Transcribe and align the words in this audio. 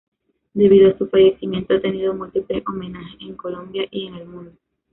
Debido 0.55 0.89
a 0.89 0.97
su 0.97 1.07
fallecimiento 1.07 1.75
ha 1.75 1.79
tenido 1.79 2.15
múltiples 2.15 2.63
homenajes 2.67 3.21
en 3.21 3.35
Colombia 3.35 3.83
y 3.91 4.07
en 4.07 4.15
el 4.15 4.25
mundo. 4.27 4.53